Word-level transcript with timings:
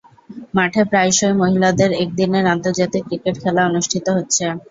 মাঠে 0.55 0.81
প্রায়শঃই 0.89 1.35
মহিলাদের 1.41 1.91
একদিনের 2.03 2.45
আন্তর্জাতিক 2.53 3.03
ক্রিকেট 3.07 3.35
খেলা 3.43 3.61
অনুষ্ঠিত 3.69 4.05
হচ্ছে। 4.17 4.45